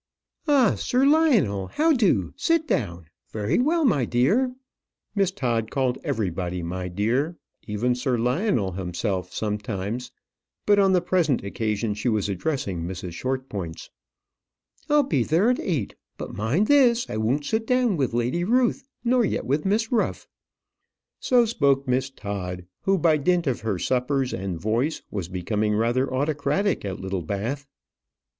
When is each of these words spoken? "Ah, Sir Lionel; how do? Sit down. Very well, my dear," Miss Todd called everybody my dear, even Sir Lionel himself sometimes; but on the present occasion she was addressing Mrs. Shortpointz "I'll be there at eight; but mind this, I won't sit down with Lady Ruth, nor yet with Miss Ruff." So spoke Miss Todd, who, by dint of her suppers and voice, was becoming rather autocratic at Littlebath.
"Ah, 0.47 0.73
Sir 0.73 1.05
Lionel; 1.05 1.67
how 1.67 1.93
do? 1.93 2.33
Sit 2.35 2.67
down. 2.67 3.05
Very 3.31 3.59
well, 3.59 3.85
my 3.85 4.03
dear," 4.03 4.55
Miss 5.13 5.29
Todd 5.29 5.69
called 5.69 5.99
everybody 6.03 6.63
my 6.63 6.87
dear, 6.87 7.37
even 7.67 7.93
Sir 7.93 8.17
Lionel 8.17 8.71
himself 8.71 9.31
sometimes; 9.31 10.11
but 10.65 10.79
on 10.79 10.93
the 10.93 11.03
present 11.03 11.43
occasion 11.43 11.93
she 11.93 12.09
was 12.09 12.29
addressing 12.29 12.81
Mrs. 12.81 13.11
Shortpointz 13.13 13.91
"I'll 14.89 15.03
be 15.03 15.23
there 15.23 15.51
at 15.51 15.59
eight; 15.59 15.93
but 16.17 16.33
mind 16.33 16.65
this, 16.65 17.07
I 17.07 17.17
won't 17.17 17.45
sit 17.45 17.67
down 17.67 17.95
with 17.95 18.11
Lady 18.11 18.43
Ruth, 18.43 18.83
nor 19.03 19.23
yet 19.23 19.45
with 19.45 19.65
Miss 19.65 19.91
Ruff." 19.91 20.27
So 21.19 21.45
spoke 21.45 21.87
Miss 21.87 22.09
Todd, 22.09 22.65
who, 22.85 22.97
by 22.97 23.17
dint 23.17 23.45
of 23.45 23.61
her 23.61 23.77
suppers 23.77 24.33
and 24.33 24.59
voice, 24.59 25.03
was 25.11 25.27
becoming 25.27 25.75
rather 25.75 26.11
autocratic 26.11 26.83
at 26.85 26.99
Littlebath. 26.99 27.67